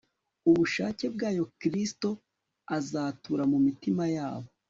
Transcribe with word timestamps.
ubushake 0.49 1.05
bwayo 1.13 1.43
Kristo 1.59 2.09
azatura 2.77 3.43
mu 3.51 3.57
mitima 3.65 4.03
yabo 4.15 4.49